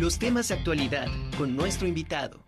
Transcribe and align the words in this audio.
Los 0.00 0.18
temas 0.18 0.48
de 0.48 0.54
actualidad 0.54 1.08
con 1.36 1.54
nuestro 1.54 1.86
invitado. 1.86 2.42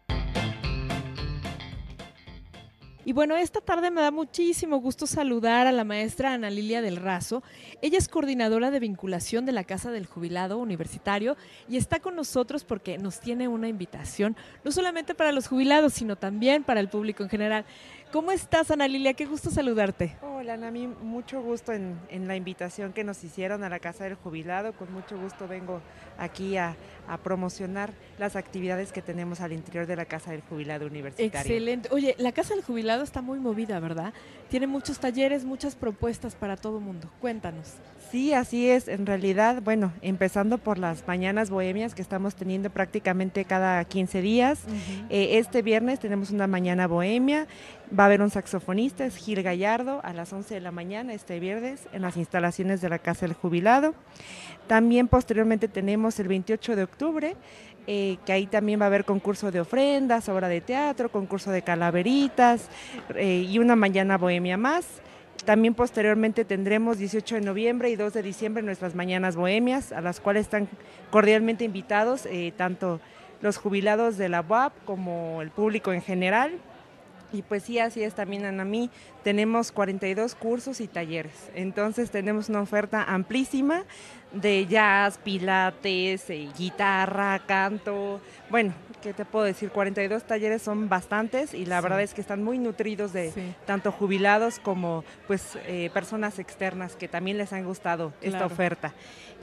Y 3.04 3.12
bueno, 3.12 3.36
esta 3.36 3.60
tarde 3.60 3.90
me 3.90 4.00
da 4.00 4.10
muchísimo 4.10 4.78
gusto 4.78 5.06
saludar 5.06 5.66
a 5.66 5.72
la 5.72 5.84
maestra 5.84 6.32
Ana 6.32 6.48
Lilia 6.48 6.80
del 6.80 6.96
Razo. 6.96 7.42
Ella 7.82 7.98
es 7.98 8.08
coordinadora 8.08 8.70
de 8.70 8.80
vinculación 8.80 9.44
de 9.44 9.52
la 9.52 9.64
Casa 9.64 9.90
del 9.90 10.06
Jubilado 10.06 10.56
Universitario 10.56 11.36
y 11.68 11.76
está 11.76 12.00
con 12.00 12.16
nosotros 12.16 12.64
porque 12.64 12.96
nos 12.96 13.20
tiene 13.20 13.48
una 13.48 13.68
invitación, 13.68 14.34
no 14.64 14.72
solamente 14.72 15.14
para 15.14 15.32
los 15.32 15.46
jubilados, 15.46 15.92
sino 15.92 16.16
también 16.16 16.64
para 16.64 16.80
el 16.80 16.88
público 16.88 17.22
en 17.22 17.28
general. 17.28 17.66
¿Cómo 18.12 18.30
estás, 18.30 18.70
Ana 18.70 18.86
Lilia? 18.88 19.14
Qué 19.14 19.24
gusto 19.24 19.50
saludarte. 19.50 20.18
Hola, 20.20 20.58
Nami. 20.58 20.86
Mucho 20.86 21.40
gusto 21.40 21.72
en, 21.72 21.98
la 22.10 22.36
invitación 22.36 22.92
que 22.92 23.04
nos 23.04 23.24
hicieron 23.24 23.64
a 23.64 23.70
la 23.70 23.78
Casa 23.78 24.04
del 24.04 24.16
Jubilado. 24.16 24.74
Con 24.74 24.92
mucho 24.92 25.18
gusto 25.18 25.48
vengo 25.48 25.80
aquí 26.18 26.58
a, 26.58 26.76
promocionar 27.24 27.94
las 28.18 28.36
actividades 28.36 28.92
que 28.92 29.00
tenemos 29.00 29.40
al 29.40 29.54
interior 29.54 29.86
de 29.86 29.96
la 29.96 30.04
Casa 30.04 30.32
del 30.32 30.42
Jubilado 30.42 30.86
Universitario. 30.86 31.40
Excelente. 31.40 31.88
Oye, 31.90 32.14
la 32.18 32.32
Casa 32.32 32.54
del 32.54 32.62
Jubilado 32.62 33.02
está 33.02 33.22
muy 33.22 33.38
movida, 33.38 33.80
¿verdad? 33.80 34.12
Tiene 34.50 34.66
muchos 34.66 34.98
talleres, 34.98 35.46
muchas 35.46 35.74
propuestas 35.74 36.34
para 36.34 36.58
todo 36.58 36.80
mundo. 36.80 37.10
Cuéntanos. 37.18 37.76
Sí, 38.12 38.34
así 38.34 38.68
es. 38.68 38.88
En 38.88 39.06
realidad, 39.06 39.62
bueno, 39.62 39.90
empezando 40.02 40.58
por 40.58 40.76
las 40.76 41.08
mañanas 41.08 41.48
bohemias 41.48 41.94
que 41.94 42.02
estamos 42.02 42.34
teniendo 42.34 42.68
prácticamente 42.68 43.46
cada 43.46 43.82
15 43.86 44.20
días. 44.20 44.64
Eh, 45.08 45.38
este 45.38 45.62
viernes 45.62 45.98
tenemos 45.98 46.30
una 46.30 46.46
mañana 46.46 46.86
bohemia. 46.86 47.46
Va 47.98 48.04
a 48.04 48.06
haber 48.08 48.20
un 48.20 48.28
saxofonista, 48.28 49.06
es 49.06 49.16
Gil 49.16 49.42
Gallardo, 49.42 50.02
a 50.04 50.12
las 50.12 50.30
11 50.30 50.52
de 50.52 50.60
la 50.60 50.72
mañana 50.72 51.14
este 51.14 51.40
viernes 51.40 51.88
en 51.94 52.02
las 52.02 52.18
instalaciones 52.18 52.82
de 52.82 52.90
la 52.90 52.98
Casa 52.98 53.24
del 53.24 53.34
Jubilado. 53.34 53.94
También 54.66 55.08
posteriormente 55.08 55.66
tenemos 55.66 56.20
el 56.20 56.28
28 56.28 56.76
de 56.76 56.82
octubre, 56.82 57.36
eh, 57.86 58.18
que 58.26 58.32
ahí 58.34 58.46
también 58.46 58.78
va 58.78 58.84
a 58.84 58.88
haber 58.88 59.06
concurso 59.06 59.50
de 59.50 59.60
ofrendas, 59.60 60.28
obra 60.28 60.48
de 60.48 60.60
teatro, 60.60 61.10
concurso 61.10 61.50
de 61.50 61.62
calaveritas 61.62 62.68
eh, 63.16 63.46
y 63.48 63.58
una 63.58 63.74
mañana 63.74 64.18
bohemia 64.18 64.58
más. 64.58 65.00
También 65.44 65.74
posteriormente 65.74 66.44
tendremos 66.44 66.98
18 66.98 67.36
de 67.36 67.40
noviembre 67.40 67.90
y 67.90 67.96
2 67.96 68.12
de 68.12 68.22
diciembre 68.22 68.62
nuestras 68.62 68.94
mañanas 68.94 69.34
bohemias, 69.34 69.90
a 69.90 70.00
las 70.00 70.20
cuales 70.20 70.42
están 70.42 70.68
cordialmente 71.10 71.64
invitados 71.64 72.26
eh, 72.26 72.52
tanto 72.56 73.00
los 73.40 73.56
jubilados 73.56 74.16
de 74.18 74.28
la 74.28 74.40
UAP 74.40 74.72
como 74.84 75.42
el 75.42 75.50
público 75.50 75.92
en 75.92 76.00
general. 76.00 76.52
Y 77.32 77.42
pues 77.42 77.62
sí, 77.62 77.78
así 77.78 78.02
es 78.02 78.14
también, 78.14 78.44
Ana, 78.44 78.64
mí 78.64 78.90
tenemos 79.22 79.72
42 79.72 80.34
cursos 80.34 80.80
y 80.80 80.88
talleres. 80.88 81.50
Entonces 81.54 82.10
tenemos 82.10 82.48
una 82.48 82.60
oferta 82.60 83.04
amplísima 83.04 83.84
de 84.32 84.66
jazz, 84.66 85.18
pilates, 85.18 86.28
eh, 86.30 86.48
guitarra, 86.56 87.40
canto. 87.46 88.20
Bueno, 88.50 88.72
¿qué 89.02 89.12
te 89.12 89.24
puedo 89.24 89.44
decir? 89.44 89.70
42 89.70 90.24
talleres 90.24 90.62
son 90.62 90.88
bastantes 90.88 91.54
y 91.54 91.66
la 91.66 91.80
verdad 91.80 92.00
es 92.00 92.14
que 92.14 92.20
están 92.20 92.42
muy 92.42 92.58
nutridos 92.58 93.12
de 93.12 93.32
tanto 93.66 93.92
jubilados 93.92 94.58
como 94.58 95.04
pues 95.26 95.58
eh, 95.66 95.90
personas 95.92 96.38
externas 96.38 96.96
que 96.96 97.08
también 97.08 97.38
les 97.38 97.52
han 97.52 97.64
gustado 97.64 98.12
esta 98.22 98.46
oferta. 98.46 98.94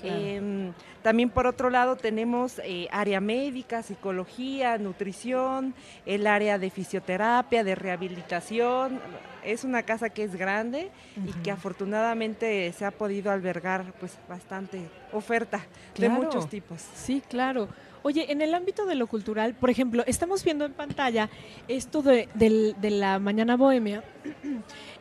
Em, 0.02 0.72
también 1.02 1.30
por 1.30 1.46
otro 1.46 1.70
lado 1.70 1.98
tenemos 1.98 2.60
eh, 2.64 2.88
área 2.92 3.20
médica, 3.20 3.84
psicología, 3.84 4.78
nutrición, 4.78 5.74
el 6.06 6.26
área 6.26 6.58
de 6.58 6.70
fisioterapia, 6.70 7.64
de 7.64 7.76
rehabilitación. 7.80 9.00
Es 9.44 9.64
una 9.64 9.84
casa 9.84 10.10
que 10.10 10.24
es 10.24 10.36
grande 10.36 10.92
y 11.26 11.32
que 11.42 11.52
afortunadamente 11.52 12.72
se 12.74 12.86
ha 12.86 12.92
podido 12.92 13.32
albergar 13.32 13.94
pues 14.00 14.18
bastante 14.28 14.90
oferta 15.14 15.66
de 15.98 16.10
muchos 16.10 16.50
tipos. 16.50 16.82
Sí, 16.94 17.22
claro. 17.28 17.70
Oye, 18.02 18.32
en 18.32 18.42
el 18.42 18.54
ámbito 18.54 18.86
de 18.86 18.96
lo 18.96 19.08
cultural, 19.08 19.56
por 19.56 19.70
ejemplo, 19.70 20.04
estamos 20.08 20.44
viendo 20.44 20.66
en 20.66 20.74
pantalla 20.74 21.30
esto 21.68 22.02
de, 22.02 22.30
de 22.34 22.90
la 22.90 23.20
Mañana 23.20 23.58
Bohemia. 23.58 24.04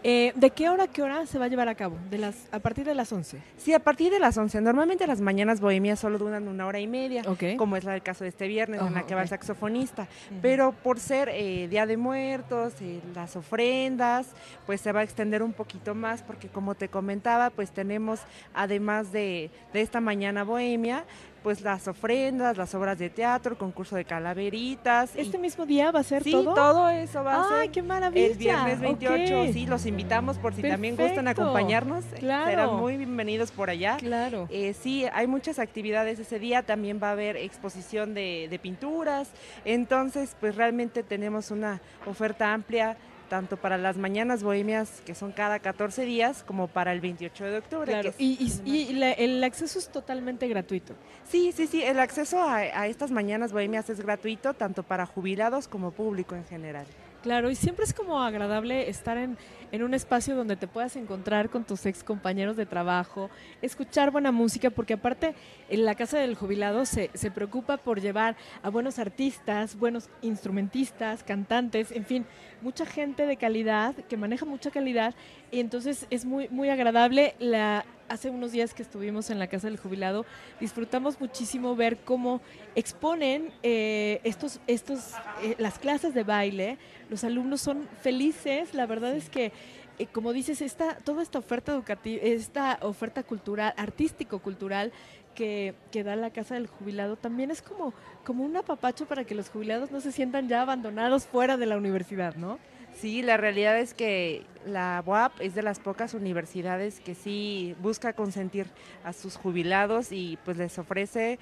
Eh, 0.04 0.32
¿De 0.36 0.50
qué 0.50 0.68
hora 0.68 0.86
qué 0.86 1.02
hora 1.02 1.26
se 1.26 1.38
va 1.38 1.46
a 1.46 1.48
llevar 1.48 1.68
a 1.68 1.74
cabo? 1.74 1.96
De 2.08 2.18
las, 2.18 2.36
¿A 2.52 2.60
partir 2.60 2.84
de 2.84 2.94
las 2.94 3.12
11? 3.12 3.38
Sí, 3.56 3.72
a 3.74 3.80
partir 3.80 4.12
de 4.12 4.20
las 4.20 4.36
11. 4.36 4.60
Normalmente 4.60 5.06
las 5.06 5.20
mañanas 5.20 5.60
bohemias 5.60 5.98
solo 5.98 6.18
duran 6.18 6.46
una 6.46 6.66
hora 6.66 6.78
y 6.78 6.86
media, 6.86 7.22
como 7.56 7.76
es 7.76 7.84
el 7.84 8.02
caso 8.02 8.24
de 8.24 8.28
este 8.30 8.46
viernes, 8.46 8.80
en 8.80 8.94
la 8.94 9.06
que 9.06 9.14
va 9.14 9.22
el 9.22 9.28
saxofonista. 9.28 10.06
Pero 10.40 10.72
por 10.72 11.00
ser 11.00 11.28
eh, 11.32 11.66
Día 11.68 11.86
de 11.86 11.96
Muertos, 11.96 12.74
eh, 12.80 13.00
las 13.14 13.34
ofrendas, 13.34 14.28
pues 14.66 14.80
se 14.80 14.92
va 14.92 15.00
a 15.00 15.02
extender 15.02 15.42
un 15.42 15.52
poquito 15.52 15.94
más, 15.94 16.22
porque 16.22 16.48
como 16.48 16.74
te 16.74 16.88
comentaba, 16.88 17.50
pues 17.50 17.72
tenemos, 17.72 18.20
además 18.54 19.10
de, 19.10 19.50
de 19.72 19.80
esta 19.80 20.00
mañana 20.00 20.44
bohemia, 20.44 21.04
pues 21.42 21.62
las 21.62 21.86
ofrendas, 21.88 22.56
las 22.56 22.74
obras 22.74 22.98
de 22.98 23.10
teatro, 23.10 23.52
el 23.52 23.58
concurso 23.58 23.96
de 23.96 24.04
calaveritas. 24.04 25.14
¿Este 25.16 25.38
mismo 25.38 25.66
día 25.66 25.90
va 25.90 26.00
a 26.00 26.02
ser 26.02 26.24
todo? 26.24 26.42
Sí, 26.42 26.48
todo 26.54 26.88
eso 26.88 27.24
va 27.24 27.40
a 27.40 27.48
ser. 27.48 27.58
¡Ay, 27.58 27.68
qué 27.70 27.82
maravilla! 27.82 28.26
El 28.26 28.36
viernes 28.36 28.80
28, 28.80 29.52
sí, 29.52 29.66
los 29.66 29.86
invitamos 29.88 30.38
por 30.38 30.54
si 30.54 30.62
también 30.62 30.96
gustan 30.96 31.28
acompañarnos. 31.28 32.04
Claro. 32.18 32.50
Serán 32.50 32.76
muy 32.76 32.96
bienvenidos 32.96 33.50
por 33.50 33.70
allá. 33.70 33.96
Claro. 33.96 34.46
Eh, 34.50 34.74
sí, 34.74 35.06
hay 35.12 35.26
muchas 35.26 35.58
actividades 35.58 36.18
ese 36.18 36.38
día, 36.38 36.62
también 36.62 37.00
va 37.02 37.08
a 37.08 37.12
haber 37.12 37.36
exposición 37.36 38.14
de, 38.14 38.46
de 38.50 38.58
pinturas, 38.58 39.30
entonces 39.64 40.36
pues 40.40 40.54
realmente 40.56 41.02
tenemos 41.02 41.50
una 41.50 41.80
oferta 42.06 42.52
amplia 42.52 42.96
tanto 43.28 43.56
para 43.56 43.78
las 43.78 43.96
mañanas 43.96 44.42
bohemias, 44.42 45.02
que 45.04 45.14
son 45.14 45.32
cada 45.32 45.58
14 45.58 46.04
días, 46.04 46.42
como 46.42 46.66
para 46.66 46.92
el 46.92 47.00
28 47.00 47.44
de 47.44 47.58
octubre. 47.58 47.92
Claro. 47.92 48.12
y, 48.18 48.98
el 49.18 49.44
acceso 49.44 49.78
es 49.78 49.88
totalmente 49.88 50.48
gratuito. 50.48 50.94
Sí, 51.28 51.52
sí, 51.54 51.66
sí, 51.66 51.82
el 51.82 52.00
acceso 52.00 52.42
a, 52.42 52.56
a 52.56 52.86
estas 52.86 53.10
mañanas 53.10 53.52
bohemias 53.52 53.90
es 53.90 54.00
gratuito, 54.00 54.54
tanto 54.54 54.82
para 54.82 55.06
jubilados 55.06 55.68
como 55.68 55.92
público 55.92 56.34
en 56.34 56.44
general. 56.46 56.86
Claro, 57.22 57.50
y 57.50 57.56
siempre 57.56 57.84
es 57.84 57.92
como 57.92 58.22
agradable 58.22 58.88
estar 58.88 59.18
en, 59.18 59.36
en, 59.72 59.82
un 59.82 59.92
espacio 59.92 60.36
donde 60.36 60.54
te 60.54 60.68
puedas 60.68 60.94
encontrar 60.94 61.50
con 61.50 61.64
tus 61.64 61.84
ex 61.84 62.04
compañeros 62.04 62.56
de 62.56 62.64
trabajo, 62.64 63.28
escuchar 63.60 64.12
buena 64.12 64.30
música, 64.30 64.70
porque 64.70 64.94
aparte 64.94 65.34
en 65.68 65.84
la 65.84 65.96
Casa 65.96 66.18
del 66.18 66.36
Jubilado 66.36 66.86
se, 66.86 67.10
se 67.14 67.32
preocupa 67.32 67.76
por 67.76 68.00
llevar 68.00 68.36
a 68.62 68.70
buenos 68.70 69.00
artistas, 69.00 69.76
buenos 69.76 70.08
instrumentistas, 70.22 71.24
cantantes, 71.24 71.90
en 71.90 72.04
fin, 72.04 72.24
mucha 72.62 72.86
gente 72.86 73.26
de 73.26 73.36
calidad, 73.36 73.96
que 73.96 74.16
maneja 74.16 74.44
mucha 74.44 74.70
calidad, 74.70 75.12
y 75.50 75.58
entonces 75.58 76.06
es 76.10 76.24
muy, 76.24 76.48
muy 76.50 76.70
agradable 76.70 77.34
la 77.40 77.84
hace 78.08 78.30
unos 78.30 78.52
días 78.52 78.74
que 78.74 78.82
estuvimos 78.82 79.30
en 79.30 79.38
la 79.38 79.46
Casa 79.46 79.68
del 79.68 79.78
Jubilado, 79.78 80.24
disfrutamos 80.60 81.20
muchísimo 81.20 81.76
ver 81.76 81.98
cómo 81.98 82.40
exponen 82.74 83.52
eh, 83.62 84.20
estos, 84.24 84.60
estos, 84.66 85.12
eh, 85.42 85.54
las 85.58 85.78
clases 85.78 86.14
de 86.14 86.24
baile. 86.24 86.78
Los 87.10 87.24
alumnos 87.24 87.60
son 87.60 87.88
felices. 88.02 88.74
La 88.74 88.86
verdad 88.86 89.14
es 89.14 89.28
que, 89.28 89.52
eh, 89.98 90.06
como 90.06 90.32
dices, 90.32 90.62
esta, 90.62 90.96
toda 90.96 91.22
esta 91.22 91.38
oferta 91.38 91.72
educativa, 91.72 92.22
esta 92.22 92.78
oferta 92.82 93.22
cultural, 93.22 93.74
artístico-cultural 93.76 94.92
que, 95.34 95.74
que, 95.92 96.02
da 96.02 96.16
la 96.16 96.30
Casa 96.30 96.54
del 96.54 96.66
Jubilado 96.66 97.16
también 97.16 97.50
es 97.50 97.62
como, 97.62 97.94
como 98.24 98.44
un 98.44 98.56
apapacho 98.56 99.06
para 99.06 99.24
que 99.24 99.34
los 99.34 99.48
jubilados 99.50 99.90
no 99.90 100.00
se 100.00 100.10
sientan 100.10 100.48
ya 100.48 100.62
abandonados 100.62 101.26
fuera 101.26 101.56
de 101.56 101.66
la 101.66 101.76
universidad, 101.76 102.34
¿no? 102.34 102.58
Sí, 102.94 103.22
la 103.22 103.36
realidad 103.36 103.78
es 103.78 103.94
que 103.94 104.44
la 104.66 105.02
UAP 105.06 105.40
es 105.40 105.54
de 105.54 105.62
las 105.62 105.78
pocas 105.78 106.14
universidades 106.14 107.00
que 107.00 107.14
sí 107.14 107.76
busca 107.80 108.12
consentir 108.12 108.66
a 109.04 109.12
sus 109.12 109.36
jubilados 109.36 110.12
y 110.12 110.38
pues 110.44 110.56
les 110.56 110.78
ofrece 110.78 111.38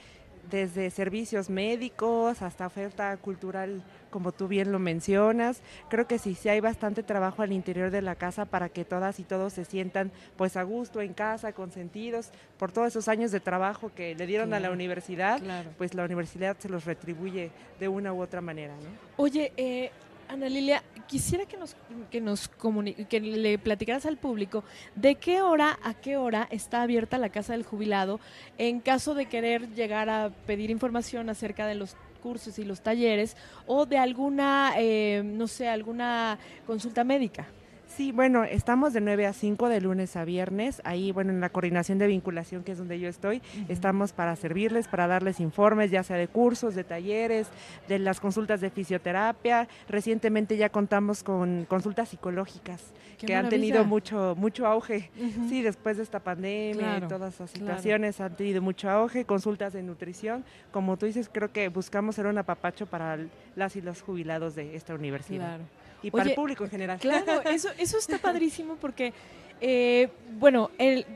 desde 0.50 0.90
servicios 0.90 1.50
médicos 1.50 2.42
hasta 2.42 2.66
oferta 2.66 3.16
cultural, 3.16 3.82
como 4.10 4.32
tú 4.32 4.48
bien 4.48 4.72
lo 4.72 4.78
mencionas. 4.78 5.60
Creo 5.88 6.06
que 6.06 6.18
sí, 6.18 6.34
sí 6.34 6.48
hay 6.48 6.60
bastante 6.60 7.02
trabajo 7.02 7.42
al 7.42 7.52
interior 7.52 7.90
de 7.90 8.02
la 8.02 8.14
casa 8.14 8.44
para 8.44 8.68
que 8.68 8.84
todas 8.84 9.18
y 9.18 9.24
todos 9.24 9.52
se 9.52 9.64
sientan 9.64 10.12
pues 10.36 10.56
a 10.56 10.62
gusto 10.62 11.00
en 11.00 11.14
casa, 11.14 11.52
consentidos 11.52 12.30
por 12.58 12.72
todos 12.72 12.88
esos 12.88 13.08
años 13.08 13.32
de 13.32 13.40
trabajo 13.40 13.90
que 13.94 14.14
le 14.14 14.26
dieron 14.26 14.54
a 14.54 14.60
la 14.60 14.70
universidad, 14.70 15.40
pues 15.78 15.94
la 15.94 16.04
universidad 16.04 16.56
se 16.58 16.68
los 16.68 16.84
retribuye 16.84 17.50
de 17.81 17.88
una 17.88 18.12
u 18.12 18.22
otra 18.22 18.40
manera. 18.40 18.75
¿no? 18.75 19.22
Oye, 19.22 19.52
eh, 19.56 19.90
Ana 20.28 20.49
Lilia, 20.49 20.82
quisiera 21.06 21.46
que 21.46 21.56
nos, 21.56 21.76
que 22.11 22.20
nos 22.20 22.49
que 23.08 23.20
le 23.20 23.58
platicaras 23.58 24.06
al 24.06 24.17
público 24.17 24.64
de 24.94 25.14
qué 25.14 25.40
hora 25.40 25.78
a 25.82 25.94
qué 25.94 26.17
hora 26.17 26.49
está 26.50 26.82
abierta 26.82 27.19
la 27.19 27.28
Casa 27.28 27.52
del 27.52 27.62
Jubilado 27.62 28.20
en 28.58 28.81
caso 28.81 29.14
de 29.14 29.26
querer 29.26 29.75
llegar 29.75 30.08
a 30.08 30.31
pedir 30.46 30.70
información 30.70 31.31
acerca 31.31 31.67
de 31.67 31.76
los 31.76 31.96
cursos 32.23 32.58
y 32.58 32.64
los 32.64 32.81
talleres 32.81 33.37
o 33.67 33.87
de 33.87 33.99
alguna, 33.99 34.73
eh, 34.76 35.23
no 35.25 35.46
sé, 35.46 35.69
alguna 35.69 36.38
consulta 36.67 37.05
médica. 37.05 37.46
Sí, 37.87 38.12
bueno, 38.12 38.44
estamos 38.44 38.93
de 38.93 39.00
9 39.00 39.27
a 39.27 39.33
5 39.33 39.69
de 39.69 39.81
lunes 39.81 40.17
a 40.17 40.25
viernes. 40.25 40.83
Ahí, 40.85 41.12
bueno, 41.12 41.31
en 41.33 41.41
la 41.41 41.49
coordinación 41.49 41.99
de 41.99 42.06
vinculación, 42.06 42.62
que 42.62 42.73
es 42.73 42.79
donde 42.79 42.99
yo 42.99 43.09
estoy, 43.09 43.41
estamos 43.69 44.12
para 44.12 44.37
servirles, 44.37 44.88
para 44.88 45.06
darles 45.06 45.41
informes, 45.41 45.91
ya 45.91 46.03
sea 46.03 46.17
de 46.17 46.29
cursos, 46.29 46.75
de 46.75 46.85
talleres, 46.85 47.49
de 47.88 47.99
las 47.99 48.21
consultas 48.21 48.61
de 48.61 48.71
fisioterapia. 48.71 49.69
Recientemente 49.88 50.56
ya 50.56 50.69
contamos 50.69 51.23
con 51.23 51.65
consultas 51.67 52.11
psicológicas 52.11 52.83
que 53.19 53.35
han 53.35 53.49
tenido 53.49 53.85
mucho 53.85 54.35
mucho 54.37 54.67
auge. 54.67 55.11
Sí, 55.49 55.62
después 55.62 55.97
de 55.97 56.03
esta 56.03 56.21
pandemia 56.21 56.99
y 56.99 57.09
todas 57.09 57.35
esas 57.35 57.50
situaciones 57.50 58.21
han 58.21 58.37
tenido 58.37 58.61
mucho 58.61 58.91
auge. 58.91 59.25
Consultas 59.25 59.73
de 59.73 59.83
nutrición. 59.83 60.44
Como 60.71 60.97
tú 60.99 61.06
dices, 61.06 61.31
creo 61.33 61.50
que 61.53 61.69
buscamos 61.69 62.17
ser 62.17 62.27
un 62.27 62.37
apapacho 62.37 62.87
para 62.87 63.19
las 63.55 63.77
y 63.77 63.81
los 63.81 64.03
jubilados 64.03 64.55
de 64.55 64.77
esta 64.77 64.94
universidad. 64.94 65.56
Claro 65.56 65.87
y 66.03 66.11
para 66.11 66.29
el 66.29 66.35
público 66.35 66.65
en 66.65 66.71
general. 66.71 66.99
Claro, 66.99 67.43
eso, 67.50 67.69
eso 67.78 67.99
está 67.99 68.19
padrísimo 68.19 68.76
porque, 68.76 69.12
eh, 69.61 70.08
bueno, 70.38 70.70
el, 70.78 71.06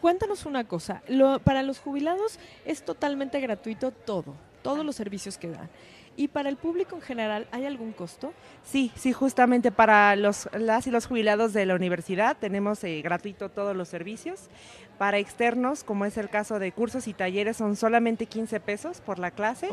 cuéntanos 0.00 0.46
una 0.46 0.64
cosa, 0.64 1.02
lo, 1.08 1.38
para 1.40 1.62
los 1.62 1.78
jubilados 1.78 2.38
es 2.64 2.84
totalmente 2.84 3.40
gratuito 3.40 3.90
todo, 3.90 4.34
todos 4.62 4.84
los 4.84 4.96
servicios 4.96 5.38
que 5.38 5.48
dan. 5.48 5.68
¿Y 6.16 6.28
para 6.28 6.48
el 6.48 6.56
público 6.56 6.94
en 6.96 7.02
general 7.02 7.48
hay 7.50 7.66
algún 7.66 7.92
costo? 7.92 8.32
Sí, 8.62 8.92
sí, 8.94 9.12
justamente 9.12 9.72
para 9.72 10.14
los, 10.16 10.48
las 10.52 10.86
y 10.86 10.90
los 10.90 11.06
jubilados 11.06 11.52
de 11.52 11.66
la 11.66 11.74
universidad 11.74 12.36
tenemos 12.38 12.82
eh, 12.84 13.02
gratuito 13.02 13.50
todos 13.50 13.76
los 13.76 13.88
servicios. 13.88 14.48
Para 14.98 15.18
externos, 15.18 15.82
como 15.82 16.04
es 16.04 16.16
el 16.18 16.28
caso 16.28 16.60
de 16.60 16.70
cursos 16.70 17.08
y 17.08 17.14
talleres, 17.14 17.56
son 17.56 17.74
solamente 17.74 18.26
15 18.26 18.60
pesos 18.60 19.00
por 19.00 19.18
la 19.18 19.32
clase. 19.32 19.68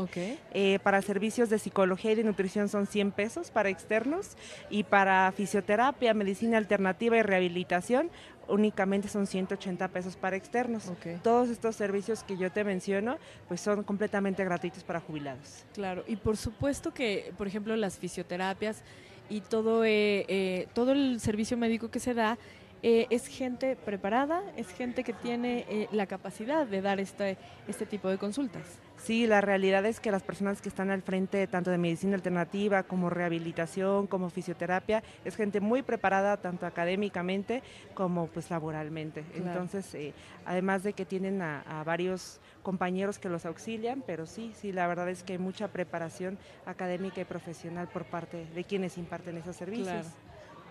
Eh, 0.54 0.80
para 0.82 1.02
servicios 1.04 1.50
de 1.52 1.60
psicología 1.60 2.14
y 2.14 2.16
de 2.16 2.24
nutrición 2.24 2.70
son 2.70 2.88
100 2.88 3.12
pesos 3.12 3.52
para 3.52 3.70
externos. 3.70 4.36
Y 4.72 4.84
para 4.84 5.32
fisioterapia, 5.32 6.16
medicina 6.16 6.58
alternativa 6.58 7.18
y 7.18 7.22
rehabilitación 7.22 8.10
únicamente 8.52 9.08
son 9.08 9.28
180 9.28 9.88
pesos 9.88 10.16
para 10.16 10.36
externos. 10.36 10.92
Todos 11.24 11.50
estos 11.50 11.76
servicios 11.76 12.24
que 12.24 12.38
yo 12.38 12.52
te 12.52 12.64
menciono, 12.64 13.18
pues 13.48 13.62
son 13.62 13.84
completamente 13.84 14.44
gratuitos 14.44 14.84
para 14.84 15.00
jubilados. 15.00 15.66
Claro, 15.74 16.04
y 16.08 16.16
por 16.16 16.38
supuesto 16.38 16.94
que, 16.94 17.34
por 17.38 17.48
ejemplo, 17.48 17.76
las 17.76 17.98
fisioterapias 17.98 18.84
y 19.30 19.42
todo, 19.42 19.86
eh, 19.86 20.26
eh, 20.28 20.68
todo 20.74 20.92
el 20.92 21.20
servicio 21.20 21.58
médico 21.58 21.90
que 21.90 22.00
se 22.00 22.14
da 22.14 22.38
eh, 22.84 23.08
es 23.10 23.28
gente 23.28 23.76
preparada, 23.76 24.42
es 24.58 24.68
gente 24.70 25.04
que 25.04 25.14
tiene 25.14 25.88
la 25.92 26.08
capacidad 26.08 26.66
de 26.66 26.82
dar 26.82 27.00
este, 27.00 27.38
este 27.68 27.86
tipo 27.86 28.10
de 28.10 28.18
consultas. 28.18 28.80
Sí, 29.04 29.26
la 29.26 29.42
realidad 29.42 29.84
es 29.88 30.00
que 30.00 30.12
las 30.12 30.22
personas 30.22 30.62
que 30.62 30.70
están 30.70 30.92
al 30.92 31.02
frente 31.02 31.48
tanto 31.48 31.72
de 31.72 31.80
medicina 31.80 32.14
alternativa 32.14 32.84
como 32.84 33.10
rehabilitación, 33.10 34.06
como 34.06 34.30
fisioterapia, 34.30 35.02
es 35.26 35.36
gente 35.36 35.60
muy 35.60 35.82
preparada 35.82 36.38
tanto 36.38 36.68
académicamente 36.68 37.64
como 37.96 38.28
pues 38.28 38.52
laboralmente. 38.52 39.26
Entonces, 39.34 39.96
eh, 39.96 40.14
además 40.46 40.84
de 40.84 40.94
que 40.94 41.06
tienen 41.06 41.42
a, 41.42 41.84
varios 41.84 42.40
compañeros 42.62 43.18
que 43.18 43.28
los 43.28 43.46
auxilian, 43.48 44.04
pero 44.06 44.28
sí, 44.28 44.54
sí, 44.56 44.72
la 44.72 44.86
verdad 44.86 45.10
es 45.10 45.24
que 45.24 45.34
hay 45.34 45.40
mucha 45.40 45.70
preparación 45.70 46.38
académica 46.68 47.22
y 47.22 47.26
profesional 47.26 47.88
por 47.88 48.06
parte 48.06 48.46
de 48.54 48.64
quienes 48.64 49.00
imparten 49.00 49.36
esos 49.38 49.56
servicios. 49.56 50.06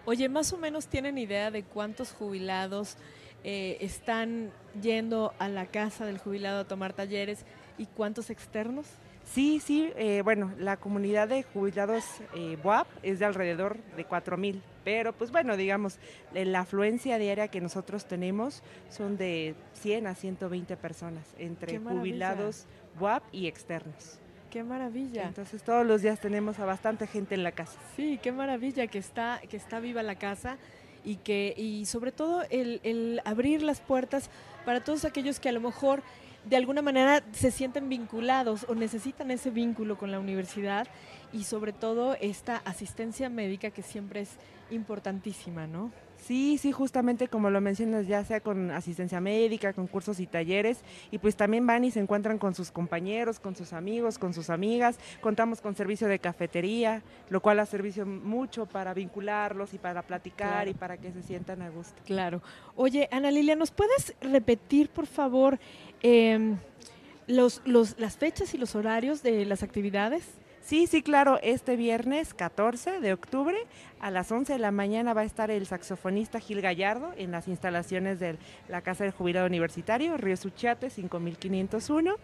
Oye, 0.05 0.29
más 0.29 0.53
o 0.53 0.57
menos 0.57 0.87
tienen 0.87 1.19
idea 1.19 1.51
de 1.51 1.65
cuántos 1.65 2.13
jubilados 2.13 2.97
eh, 3.43 3.79
están 3.81 4.53
yendo 4.81 5.35
a 5.39 5.49
la 5.49 5.67
casa 5.67 6.05
del 6.05 6.19
jubilado 6.19 6.61
a 6.61 6.69
tomar 6.69 6.93
talleres 6.93 7.45
y 7.81 7.87
cuántos 7.87 8.29
externos. 8.29 8.87
Sí, 9.25 9.61
sí, 9.61 9.91
eh, 9.97 10.23
bueno, 10.23 10.53
la 10.59 10.77
comunidad 10.77 11.29
de 11.29 11.45
jubilados 11.45 12.05
eh, 12.35 12.59
BUAP 12.63 12.87
es 13.03 13.21
de 13.21 13.25
alrededor 13.25 13.79
de 13.97 14.07
4.000, 14.07 14.61
pero 14.85 15.13
pues 15.13 15.31
bueno, 15.31 15.57
digamos, 15.57 15.99
la 16.35 16.61
afluencia 16.61 17.17
diaria 17.17 17.49
que 17.49 17.61
nosotros 17.61 18.07
tenemos 18.07 18.63
son 18.91 19.17
de 19.17 19.55
100 19.75 20.09
a 20.09 20.15
120 20.15 20.77
personas 20.77 21.25
entre 21.39 21.79
jubilados 21.79 22.67
BUAP 22.99 23.23
y 23.33 23.47
externos. 23.47 24.19
Qué 24.51 24.65
maravilla. 24.65 25.29
Entonces 25.29 25.63
todos 25.63 25.87
los 25.87 26.03
días 26.03 26.21
tenemos 26.21 26.59
a 26.59 26.65
bastante 26.65 27.07
gente 27.07 27.35
en 27.35 27.45
la 27.45 27.53
casa. 27.53 27.79
Sí, 27.97 28.19
qué 28.21 28.33
maravilla 28.33 28.89
que 28.89 28.99
está, 28.99 29.41
que 29.49 29.57
está 29.57 29.79
viva 29.81 30.03
la 30.03 30.17
casa 30.17 30.59
y 31.05 31.17
que, 31.17 31.55
y 31.57 31.87
sobre 31.87 32.13
todo 32.13 32.43
el, 32.51 32.81
el 32.83 33.23
abrir 33.25 33.63
las 33.63 33.81
puertas 33.81 34.29
para 34.65 34.83
todos 34.83 35.05
aquellos 35.05 35.39
que 35.39 35.49
a 35.49 35.53
lo 35.53 35.61
mejor 35.61 36.03
de 36.45 36.57
alguna 36.57 36.83
manera 36.83 37.23
se 37.33 37.51
sienten 37.51 37.89
vinculados 37.89 38.65
o 38.69 38.75
necesitan 38.75 39.31
ese 39.31 39.51
vínculo 39.51 39.99
con 39.99 40.11
la 40.11 40.19
universidad 40.19 40.87
y 41.33 41.45
sobre 41.45 41.73
todo 41.73 42.15
esta 42.21 42.57
asistencia 42.65 43.29
médica 43.29 43.71
que 43.71 43.83
siempre 43.83 44.23
es 44.23 44.31
importantísima, 44.71 45.67
¿no? 45.67 45.91
Sí, 46.27 46.59
sí, 46.59 46.71
justamente 46.71 47.29
como 47.29 47.51
lo 47.51 47.61
mencionas, 47.61 48.07
ya 48.07 48.25
sea 48.25 48.41
con 48.41 48.71
asistencia 48.71 49.21
médica, 49.21 49.73
con 49.73 49.87
cursos 49.87 50.21
y 50.21 50.27
talleres, 50.27 50.81
y 51.11 51.19
pues 51.19 51.35
también 51.35 51.67
van 51.67 51.85
y 51.85 51.91
se 51.91 52.01
encuentran 52.01 52.39
con 52.39 52.55
sus 52.55 52.71
compañeros, 52.71 53.41
con 53.41 53.57
sus 53.57 53.73
amigos, 53.73 54.19
con 54.19 54.35
sus 54.35 54.51
amigas. 54.51 54.99
Contamos 55.21 55.61
con 55.61 55.75
servicio 55.75 56.09
de 56.09 56.19
cafetería, 56.19 57.03
lo 57.31 57.41
cual 57.41 57.59
ha 57.61 57.67
servicio 57.67 58.07
mucho 58.07 58.67
para 58.67 58.95
vincularlos 58.95 59.75
y 59.75 59.79
para 59.79 60.03
platicar 60.03 60.69
y 60.69 60.75
para 60.75 60.99
que 60.99 61.13
se 61.13 61.23
sientan 61.23 61.63
a 61.63 61.71
gusto. 61.71 62.01
Claro. 62.05 62.43
Oye, 62.77 63.09
Ana 63.11 63.31
Lilia, 63.31 63.57
¿nos 63.57 63.71
puedes 63.71 64.15
repetir, 64.21 64.91
por 64.91 65.07
favor, 65.07 65.59
em, 66.03 66.59
los, 67.27 67.63
los, 67.65 67.99
las 67.99 68.17
fechas 68.17 68.55
y 68.55 68.59
los 68.59 68.75
horarios 68.75 69.23
de 69.23 69.47
las 69.47 69.63
actividades? 69.63 70.40
Sí, 70.71 70.87
sí, 70.87 71.03
claro, 71.03 71.41
este 71.43 71.75
viernes 71.75 72.33
14 72.33 73.01
de 73.01 73.13
octubre 73.13 73.57
a 73.99 74.13
las 74.13 74.31
11 74.31 74.53
de 74.53 74.59
la 74.61 74.71
mañana 74.71 75.15
va 75.15 75.23
a 75.23 75.25
estar 75.25 75.51
el 75.51 75.67
saxofonista 75.67 76.39
Gil 76.39 76.61
Gallardo 76.61 77.11
en 77.17 77.33
las 77.33 77.49
instalaciones 77.49 78.21
de 78.21 78.39
la 78.69 78.81
Casa 78.81 79.03
del 79.03 79.13
Jubilado 79.13 79.49
Universitario, 79.49 80.17
Río 80.17 80.37
Suchiate 80.37 80.89
5501. 80.89 82.15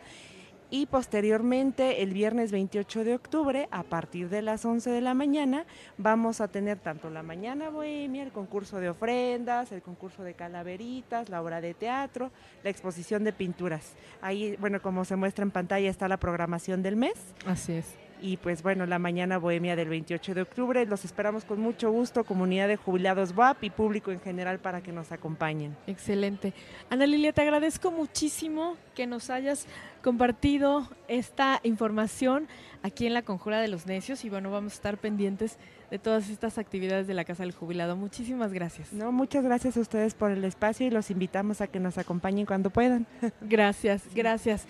Y 0.70 0.86
posteriormente, 0.86 2.04
el 2.04 2.12
viernes 2.12 2.52
28 2.52 3.02
de 3.02 3.16
octubre, 3.16 3.66
a 3.72 3.82
partir 3.82 4.28
de 4.28 4.42
las 4.42 4.64
11 4.64 4.90
de 4.90 5.00
la 5.00 5.14
mañana, 5.14 5.66
vamos 5.98 6.40
a 6.40 6.46
tener 6.46 6.78
tanto 6.78 7.10
la 7.10 7.24
mañana 7.24 7.70
bohemia, 7.70 8.22
el 8.22 8.30
concurso 8.30 8.78
de 8.78 8.90
ofrendas, 8.90 9.72
el 9.72 9.82
concurso 9.82 10.22
de 10.22 10.34
calaveritas, 10.34 11.30
la 11.30 11.42
obra 11.42 11.60
de 11.60 11.74
teatro, 11.74 12.30
la 12.62 12.70
exposición 12.70 13.24
de 13.24 13.32
pinturas. 13.32 13.94
Ahí, 14.22 14.54
bueno, 14.60 14.80
como 14.80 15.04
se 15.04 15.16
muestra 15.16 15.42
en 15.42 15.50
pantalla, 15.50 15.90
está 15.90 16.06
la 16.06 16.18
programación 16.18 16.84
del 16.84 16.94
mes. 16.94 17.34
Así 17.44 17.72
es 17.72 18.05
y 18.20 18.36
pues 18.36 18.62
bueno, 18.62 18.86
la 18.86 18.98
mañana 18.98 19.38
bohemia 19.38 19.76
del 19.76 19.88
28 19.88 20.34
de 20.34 20.42
octubre. 20.42 20.86
Los 20.86 21.04
esperamos 21.04 21.44
con 21.44 21.60
mucho 21.60 21.90
gusto, 21.90 22.24
comunidad 22.24 22.68
de 22.68 22.76
jubilados 22.76 23.36
WAP 23.36 23.64
y 23.64 23.70
público 23.70 24.10
en 24.10 24.20
general 24.20 24.58
para 24.58 24.82
que 24.82 24.92
nos 24.92 25.12
acompañen. 25.12 25.76
Excelente. 25.86 26.52
Ana 26.90 27.06
Lilia, 27.06 27.32
te 27.32 27.42
agradezco 27.42 27.90
muchísimo 27.90 28.76
que 28.94 29.06
nos 29.06 29.30
hayas 29.30 29.66
compartido 30.02 30.88
esta 31.08 31.60
información 31.62 32.48
aquí 32.82 33.06
en 33.06 33.14
la 33.14 33.22
Conjura 33.22 33.60
de 33.60 33.68
los 33.68 33.86
Necios 33.86 34.24
y 34.24 34.30
bueno, 34.30 34.50
vamos 34.50 34.72
a 34.72 34.76
estar 34.76 34.98
pendientes 34.98 35.58
de 35.90 35.98
todas 35.98 36.28
estas 36.28 36.58
actividades 36.58 37.06
de 37.06 37.14
la 37.14 37.24
Casa 37.24 37.42
del 37.42 37.52
Jubilado. 37.52 37.96
Muchísimas 37.96 38.52
gracias. 38.52 38.92
No, 38.92 39.12
muchas 39.12 39.44
gracias 39.44 39.76
a 39.76 39.80
ustedes 39.80 40.14
por 40.14 40.30
el 40.30 40.44
espacio 40.44 40.86
y 40.86 40.90
los 40.90 41.10
invitamos 41.10 41.60
a 41.60 41.66
que 41.66 41.80
nos 41.80 41.98
acompañen 41.98 42.46
cuando 42.46 42.70
puedan. 42.70 43.06
Gracias, 43.40 44.02
gracias. 44.14 44.64